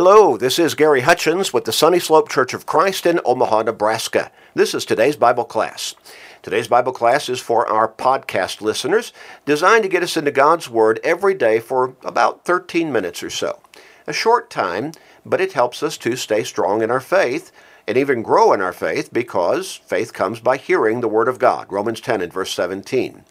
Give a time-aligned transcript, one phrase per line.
[0.00, 4.30] Hello, this is Gary Hutchins with the Sunny Slope Church of Christ in Omaha, Nebraska.
[4.54, 5.96] This is today's Bible class.
[6.40, 9.12] Today's Bible class is for our podcast listeners,
[9.44, 13.58] designed to get us into God's Word every day for about 13 minutes or so.
[14.06, 14.92] A short time,
[15.26, 17.50] but it helps us to stay strong in our faith
[17.88, 21.66] and even grow in our faith because faith comes by hearing the Word of God.
[21.72, 23.24] Romans 10 and verse 17.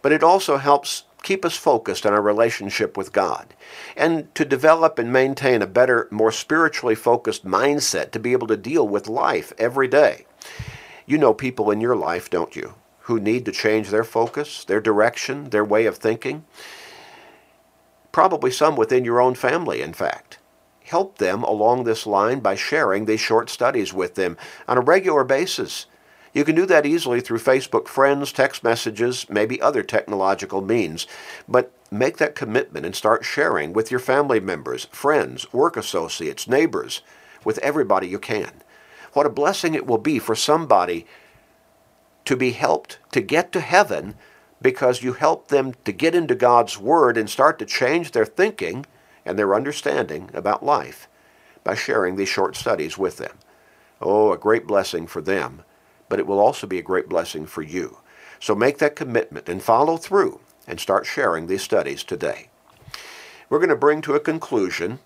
[0.00, 3.52] But it also helps keep us focused on our relationship with God
[3.96, 8.56] and to develop and maintain a better, more spiritually focused mindset to be able to
[8.56, 10.24] deal with life every day.
[11.04, 14.80] You know people in your life, don't you, who need to change their focus, their
[14.80, 16.44] direction, their way of thinking?
[18.12, 20.38] Probably some within your own family, in fact.
[20.84, 24.36] Help them along this line by sharing these short studies with them
[24.68, 25.86] on a regular basis
[26.36, 31.06] you can do that easily through Facebook friends, text messages, maybe other technological means.
[31.48, 37.00] But make that commitment and start sharing with your family members, friends, work associates, neighbors,
[37.42, 38.52] with everybody you can.
[39.14, 41.06] What a blessing it will be for somebody
[42.26, 44.14] to be helped to get to heaven
[44.60, 48.84] because you help them to get into God's Word and start to change their thinking
[49.24, 51.08] and their understanding about life
[51.64, 53.38] by sharing these short studies with them.
[54.02, 55.62] Oh, a great blessing for them
[56.08, 57.98] but it will also be a great blessing for you.
[58.40, 62.48] So make that commitment and follow through and start sharing these studies today.
[63.48, 64.98] We're going to bring to a conclusion,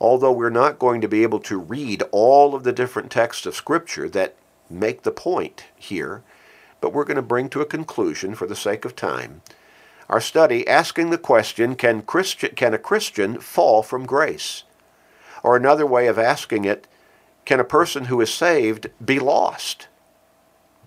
[0.00, 3.56] although we're not going to be able to read all of the different texts of
[3.56, 4.34] Scripture that
[4.70, 6.22] make the point here,
[6.80, 9.42] but we're going to bring to a conclusion for the sake of time
[10.08, 14.64] our study asking the question can, Christian, can a Christian fall from grace?
[15.42, 16.86] Or another way of asking it,
[17.48, 19.88] can a person who is saved be lost?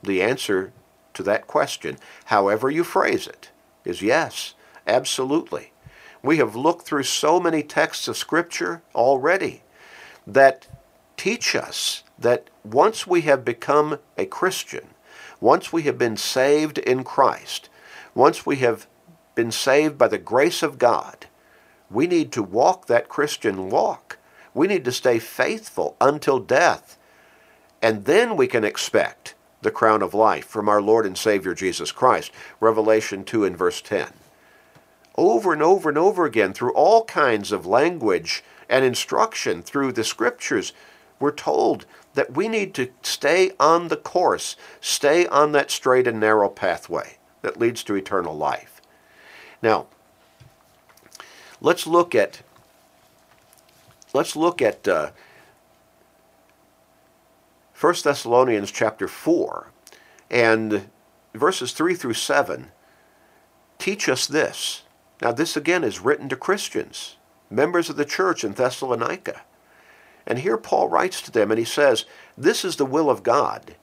[0.03, 0.71] The answer
[1.15, 3.49] to that question, however you phrase it,
[3.83, 4.53] is yes,
[4.85, 5.73] absolutely.
[6.21, 9.63] We have looked through so many texts of Scripture already
[10.27, 10.67] that
[11.17, 14.89] teach us that once we have become a Christian,
[15.39, 17.69] once we have been saved in Christ,
[18.13, 18.85] once we have
[19.33, 21.25] been saved by the grace of God,
[21.89, 24.19] we need to walk that Christian walk
[24.53, 26.97] we need to stay faithful until death.
[27.81, 31.91] And then we can expect the crown of life from our Lord and Savior Jesus
[31.91, 32.31] Christ.
[32.59, 34.11] Revelation 2 and verse 10.
[35.15, 40.03] Over and over and over again, through all kinds of language and instruction through the
[40.03, 40.73] scriptures,
[41.19, 46.19] we're told that we need to stay on the course, stay on that straight and
[46.19, 48.81] narrow pathway that leads to eternal life.
[49.61, 49.87] Now,
[51.59, 52.41] let's look at
[54.13, 55.11] Let's look at uh,
[57.79, 59.71] 1 Thessalonians chapter 4
[60.29, 60.89] and
[61.33, 62.71] verses 3 through 7
[63.79, 64.83] teach us this.
[65.21, 67.15] Now, this again is written to Christians,
[67.49, 69.41] members of the church in Thessalonica.
[70.27, 72.05] And here Paul writes to them and he says,
[72.37, 73.75] This is the will of God,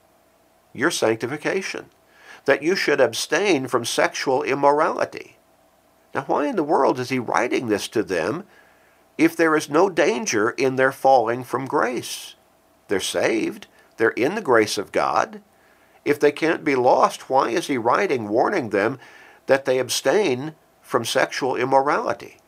[0.72, 1.86] your sanctification,
[2.44, 5.36] that you should abstain from sexual immorality.
[6.14, 8.44] Now, why in the world is he writing this to them
[9.18, 12.36] if there is no danger in their falling from grace.
[12.86, 15.42] They're saved, they're in the grace of God.
[16.04, 18.98] If they can't be lost, why is he writing, warning them
[19.46, 22.38] that they abstain from sexual immorality?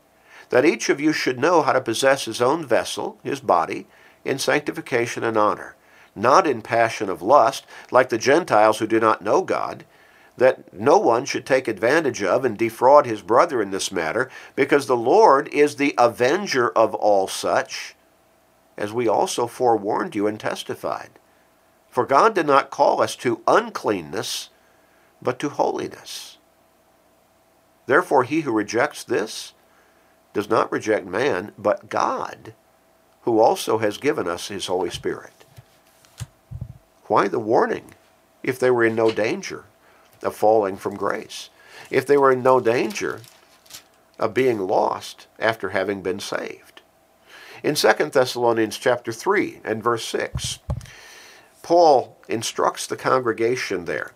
[0.48, 3.86] That each of you should know how to possess his own vessel, his body,
[4.25, 5.76] in sanctification and honor,
[6.14, 9.84] not in passion of lust, like the Gentiles who do not know God,
[10.41, 14.87] that no one should take advantage of and defraud his brother in this matter, because
[14.87, 17.95] the Lord is the avenger of all such,
[18.78, 21.11] as we also forewarned you and testified.
[21.91, 24.49] For God did not call us to uncleanness,
[25.21, 26.39] but to holiness.
[27.84, 29.53] Therefore, he who rejects this
[30.33, 32.55] does not reject man, but God,
[33.25, 35.45] who also has given us his Holy Spirit.
[37.09, 37.93] Why the warning
[38.43, 39.67] if they were in no danger?
[40.22, 41.50] Of falling from grace,
[41.91, 43.20] if they were in no danger
[44.19, 46.82] of being lost after having been saved.
[47.62, 50.60] In 2 Thessalonians chapter 3 and verse 6,
[51.62, 54.12] Paul instructs the congregation there,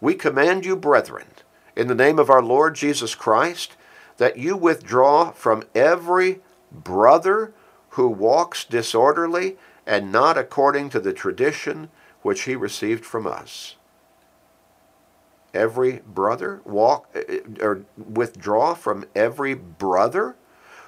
[0.00, 1.28] We command you, brethren,
[1.76, 3.76] in the name of our Lord Jesus Christ,
[4.18, 6.40] that you withdraw from every
[6.72, 7.52] brother
[7.90, 9.56] who walks disorderly
[9.86, 11.88] and not according to the tradition
[12.22, 13.76] which he received from us
[15.54, 20.36] every brother walk uh, uh, or withdraw from every brother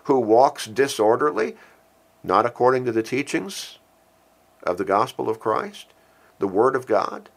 [0.05, 1.57] who walks disorderly
[2.23, 3.79] not according to the teachings
[4.62, 5.87] of the gospel of Christ
[6.39, 7.31] the word of God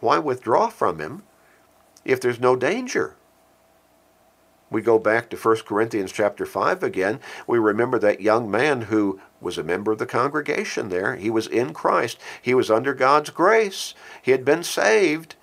[0.00, 1.22] why withdraw from him
[2.04, 3.16] if there's no danger
[4.70, 7.20] We go back to 1 Corinthians chapter 5 again.
[7.46, 11.16] We remember that young man who was a member of the congregation there.
[11.16, 12.18] He was in Christ.
[12.40, 13.94] He was under God's grace.
[14.22, 15.36] He had been saved,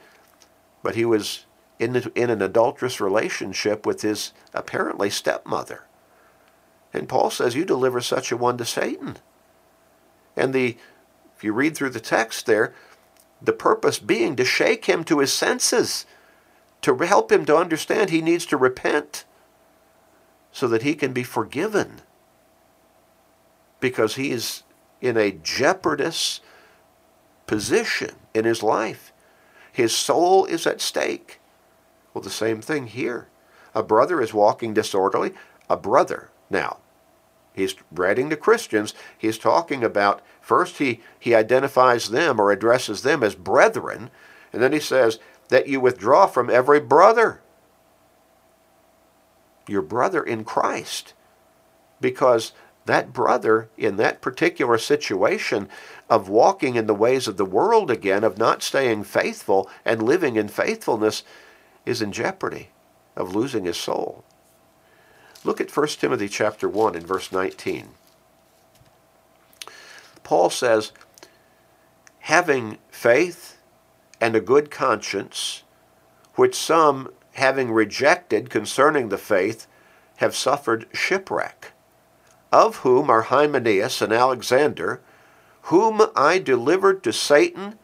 [0.83, 1.45] but he was
[1.77, 5.85] in, in an adulterous relationship with his apparently stepmother.
[6.93, 9.17] And Paul says, You deliver such a one to Satan.
[10.35, 10.77] And the
[11.35, 12.73] if you read through the text there,
[13.41, 16.05] the purpose being to shake him to his senses
[16.81, 19.23] to help him to understand he needs to repent
[20.51, 22.01] so that he can be forgiven
[23.79, 24.63] because he is
[24.99, 26.41] in a jeopardous
[27.47, 29.13] position in his life.
[29.79, 31.39] His soul is at stake.
[32.13, 33.29] Well, the same thing here.
[33.73, 35.33] A brother is walking disorderly.
[35.69, 36.79] A brother, now,
[37.53, 38.93] he's writing to Christians.
[39.17, 44.09] He's talking about, first he, he identifies them or addresses them as brethren,
[44.51, 45.17] and then he says,
[45.47, 47.39] that you withdraw from every brother.
[49.65, 51.13] Your brother in Christ.
[52.01, 52.51] Because
[52.89, 55.69] that brother in that particular situation
[56.09, 60.35] of walking in the ways of the world again, of not staying faithful and living
[60.35, 61.23] in faithfulness,
[61.85, 62.69] is in jeopardy
[63.15, 64.23] of losing his soul.
[65.43, 67.89] Look at 1 Timothy chapter 1 and verse 19.
[70.23, 70.91] Paul says,
[72.19, 73.57] having faith
[74.21, 75.63] and a good conscience,
[76.35, 79.65] which some, having rejected concerning the faith,
[80.17, 81.71] have suffered shipwreck,
[82.51, 85.01] of whom are Hymenaeus and Alexander,
[85.63, 87.77] whom I delivered to Satan,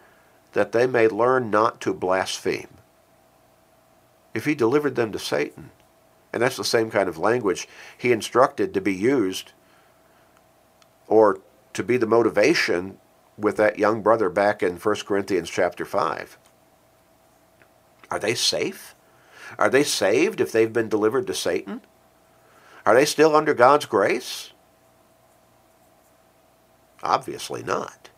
[0.54, 2.70] that they may learn not to blaspheme.
[4.34, 5.72] If he delivered them to Satan,
[6.34, 7.68] and that's the same kind of language
[7.98, 9.52] he instructed to be used,
[11.08, 11.40] or
[11.74, 12.98] to be the motivation
[13.38, 16.38] with that young brother back in 1 Corinthians chapter 5.
[18.10, 18.96] Are they safe?
[19.58, 21.82] Are they saved if they've been delivered to Satan?
[22.86, 24.52] Are they still under God's grace?
[27.06, 28.10] Obviously not.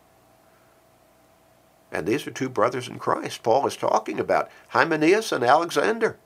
[1.92, 6.16] And these are two brothers in Christ Paul is talking about, Hymenaeus and Alexander.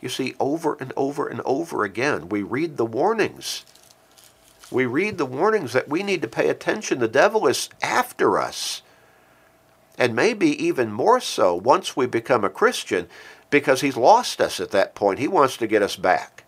[0.00, 3.64] You see, over and over and over again, we read the warnings
[4.72, 6.98] we read the warnings that we need to pay attention.
[6.98, 8.82] The devil is after us.
[9.98, 13.06] And maybe even more so once we become a Christian
[13.50, 15.18] because he's lost us at that point.
[15.18, 16.41] He wants to get us back.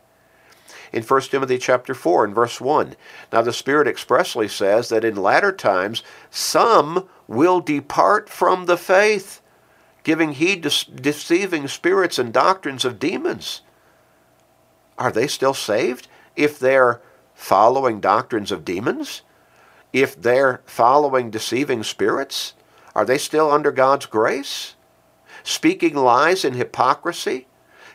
[0.94, 2.94] In 1 Timothy chapter 4 and verse 1,
[3.32, 9.40] now the Spirit expressly says that in latter times some will depart from the faith,
[10.04, 13.62] giving heed to deceiving spirits and doctrines of demons.
[14.96, 16.06] Are they still saved
[16.36, 17.00] if they're
[17.34, 19.22] following doctrines of demons?
[19.92, 22.54] If they're following deceiving spirits,
[22.94, 24.76] are they still under God's grace?
[25.42, 27.48] Speaking lies in hypocrisy?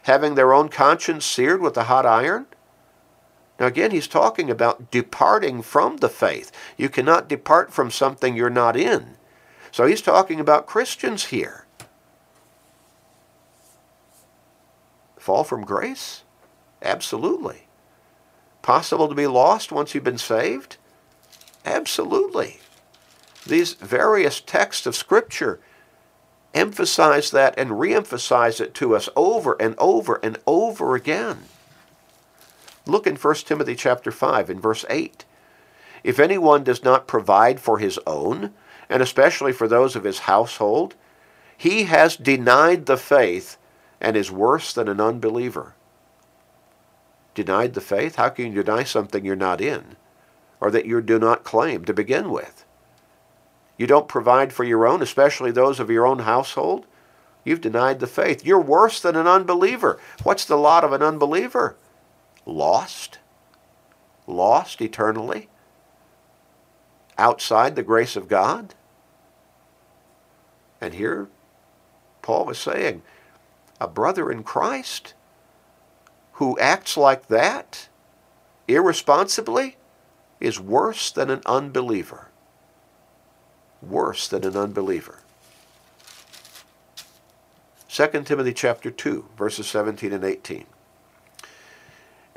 [0.04, 2.48] Having their own conscience seared with a hot iron?
[3.60, 6.52] Now, again, he's talking about departing from the faith.
[6.78, 9.18] You cannot depart from something you're not in.
[9.72, 11.66] So he's talking about Christians here.
[15.18, 16.24] Fall from grace?
[16.82, 17.68] Absolutely.
[18.62, 20.78] Possible to be lost once you've been saved?
[21.66, 22.60] Absolutely.
[23.46, 25.60] These various texts of Scripture
[26.54, 31.44] emphasize that and reemphasize it to us over and over and over again.
[32.90, 35.26] Look in 1 Timothy chapter 5 in verse 8.
[36.04, 38.54] If anyone does not provide for his own,
[38.90, 40.96] and especially for those of his household,
[41.58, 43.58] he has denied the faith
[44.02, 45.76] and is worse than an unbeliever
[47.46, 48.16] denied the faith?
[48.16, 49.96] How can you deny something you're not in
[50.60, 52.66] or that you do not claim to begin with?
[53.78, 56.86] You don't provide for your own, especially those of your own household?
[57.46, 58.46] You've denied the faith.
[58.46, 60.00] You're worse than an unbeliever.
[60.24, 61.78] What's the lot of an unbeliever?
[62.50, 63.20] Lost.
[64.28, 65.50] Lost eternally.
[67.18, 68.74] Outside the grace of God.
[70.82, 71.28] And here,
[72.22, 73.02] Paul is saying,
[73.80, 75.14] a brother in Christ
[76.34, 77.90] who acts like that
[78.68, 79.78] irresponsibly
[80.40, 82.30] is worse than an unbeliever.
[83.82, 85.20] Worse than an unbeliever.
[87.90, 90.66] 2 Timothy chapter 2, verses 17 and 18.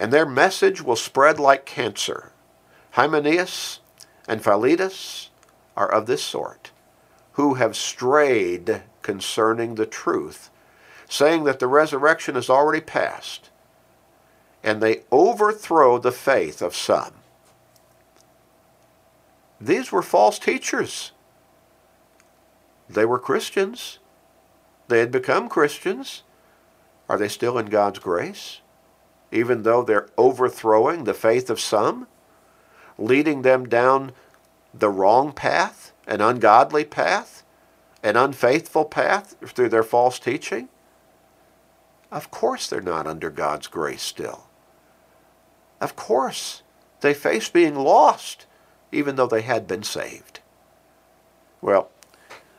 [0.03, 2.33] And their message will spread like cancer.
[2.91, 3.79] Hymenaeus
[4.27, 5.31] and Philetus
[5.77, 6.73] are of this sort,
[7.35, 10.51] who have strayed concerning the truth,
[11.09, 13.51] saying that the resurrection is already past
[14.65, 17.13] and they overthrow the faith of some.
[19.61, 21.13] These were false teachers.
[22.91, 24.01] They were Christians.
[24.89, 26.25] They had become Christians.
[27.09, 28.63] Are they still in God's grace?
[29.33, 32.07] Even though they're overthrowing the faith of some,
[32.99, 34.13] leading them down
[34.73, 37.43] the wrong path, an ungodly path,
[38.03, 40.69] an unfaithful path through their false teaching?
[42.11, 44.47] Of course they're not under God's grace still.
[45.81, 46.63] Of course
[47.01, 48.47] they face being lost,
[48.93, 50.41] even though they had been saved.
[51.61, 51.91] Well,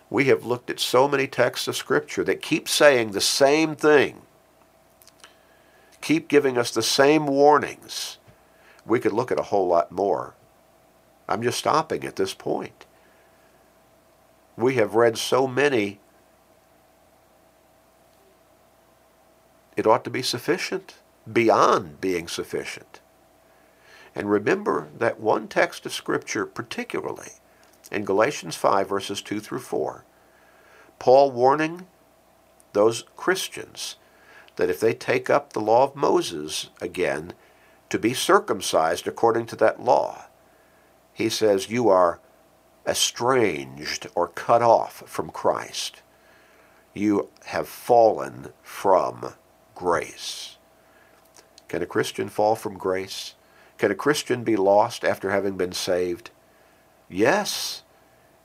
[0.10, 4.23] we have looked at so many texts of Scripture that keep saying the same thing,
[6.04, 8.18] keep giving us the same warnings.
[8.86, 10.36] We could look at a whole lot more.
[11.30, 12.86] I'm just stopping at this point.
[14.58, 16.00] We have read so many,
[19.78, 20.96] it ought to be sufficient,
[21.32, 23.00] beyond being sufficient.
[24.14, 27.32] And remember that one text of Scripture particularly
[27.92, 30.04] in Galatians 5, verses 2 through 4.
[31.00, 31.88] Paul warning
[32.74, 33.96] those Christians
[34.56, 37.34] that if they take up the law of Moses again
[37.90, 40.26] to be circumcised according to that law,
[41.14, 42.20] he says, you are
[42.88, 46.02] estranged or cut off from Christ.
[46.94, 49.34] You have fallen from
[49.76, 50.58] grace.
[51.68, 53.36] Can a Christian fall from grace?
[53.78, 56.30] Can a Christian be lost after having been saved?
[57.10, 57.84] Yes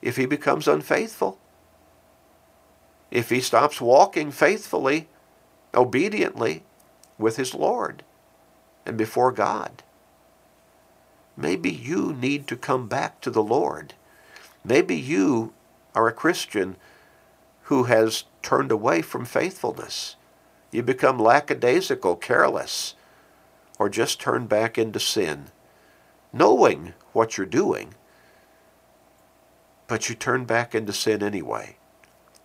[0.01, 1.39] if he becomes unfaithful.
[3.11, 5.09] If he stops walking faithfully,
[5.79, 6.65] obediently
[7.19, 8.03] with his Lord
[8.85, 9.85] and before God.
[11.37, 13.95] Maybe you need to come back to the Lord.
[14.65, 15.53] Maybe you
[15.95, 16.77] are a Christian
[17.63, 20.17] who has turned away from faithfulness.
[20.73, 22.95] You become lackadaisical, careless,
[23.79, 25.47] or just turn back into sin,
[26.33, 27.95] knowing what you're doing,
[29.87, 31.77] but you turn back into sin anyway,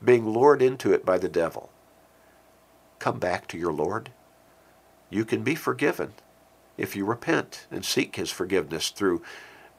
[0.03, 1.72] being lured into it by the devil.
[3.00, 4.12] Come back to your Lord.
[5.09, 6.13] You can be forgiven
[6.77, 9.21] if you repent and seek his forgiveness through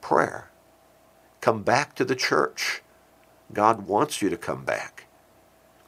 [0.01, 0.51] prayer.
[1.41, 2.83] Come back to the church.
[3.53, 5.07] God wants you to come back.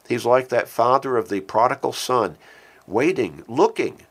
[0.07, 2.37] He's like that father of the prodigal son,
[2.85, 4.01] waiting, looking,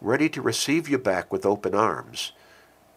[0.00, 2.32] ready to receive you back with open arms.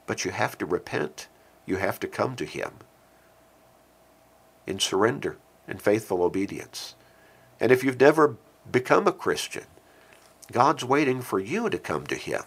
[0.05, 1.27] But you have to repent.
[1.65, 2.73] You have to come to him
[4.67, 5.37] in surrender
[5.67, 6.95] and faithful obedience.
[7.59, 8.37] And if you've never
[8.71, 9.65] become a Christian,
[10.51, 12.43] God's waiting for you to come to Him,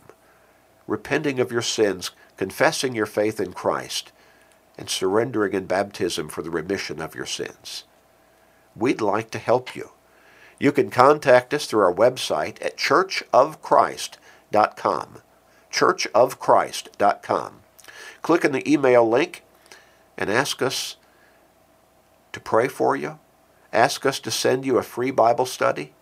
[0.86, 4.12] repenting of your sins, confessing your faith in Christ,
[4.78, 7.84] and surrendering in baptism for the remission of your sins.
[8.74, 9.90] We'd like to help you.
[10.58, 15.18] You can contact us through our website at churchofchrist.com.
[15.72, 17.60] Churchofchrist.com.
[18.22, 19.42] Click on the email link
[20.16, 20.96] and ask us
[22.32, 23.18] to pray for you,
[23.72, 25.92] ask us to send you a free Bible study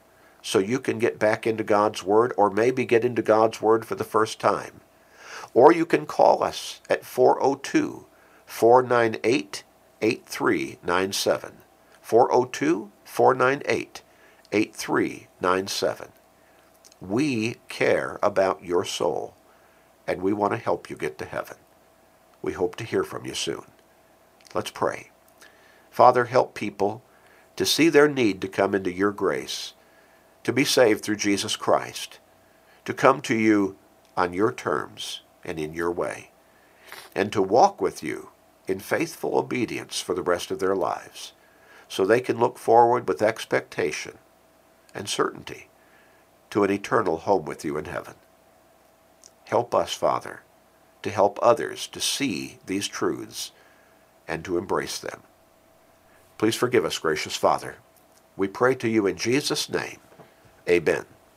[0.42, 3.95] so you can get back into God's Word or maybe get into God's Word for
[3.95, 4.80] the first time.
[5.54, 8.07] Or you can call us at 402
[8.47, 9.64] 498
[10.00, 11.52] 8397.
[12.00, 14.02] 402 498
[14.52, 16.09] 8397.
[17.00, 19.35] We care about your soul
[20.07, 21.59] and we want to help you get to heaven.
[22.40, 23.66] We hope to hear from you soon.
[24.54, 25.11] Let's pray.
[25.90, 27.02] Father, help people
[27.57, 29.75] to see their need to come into your grace,
[30.49, 32.21] to be saved through Jesus Christ,
[32.87, 33.76] to come to you
[34.17, 36.31] on your terms and in your way,
[37.14, 38.31] and to walk with you
[38.67, 41.35] in faithful obedience for the rest of their lives,
[41.87, 44.17] so they can look forward with expectation
[44.95, 45.69] and certainty
[46.49, 48.14] to an eternal home with you in heaven.
[49.45, 50.40] Help us, Father,
[51.02, 53.52] to help others to see these truths
[54.26, 55.25] and to embrace them.
[56.38, 57.76] Please forgive us, gracious Father.
[58.35, 59.99] We pray to you in Jesus' name.
[60.69, 61.18] Amen.